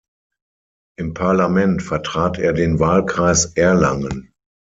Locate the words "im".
0.97-1.13